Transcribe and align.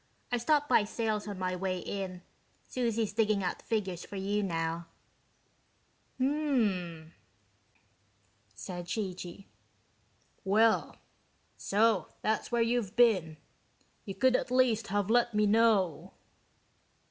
I 0.31 0.37
stopped 0.37 0.67
by 0.67 0.83
Sales 0.83 1.27
on 1.27 1.37
my 1.37 1.55
way 1.55 1.77
in 1.77 2.23
Susie's 2.63 3.13
digging 3.13 3.43
out 3.43 3.61
figures 3.61 4.03
for 4.03 4.15
you 4.15 4.41
now." 4.41 4.87
"Hm 6.17 6.25
m 6.25 6.63
m," 6.63 7.13
said 8.55 8.87
G.G. 8.87 9.45
"Well. 10.43 10.95
So 11.55 12.07
that's 12.23 12.51
where 12.51 12.63
you've 12.63 12.95
been. 12.95 13.37
You 14.03 14.15
could 14.15 14.35
at 14.35 14.49
least 14.49 14.87
have 14.87 15.11
let 15.11 15.35
me 15.35 15.45
know." 15.45 16.15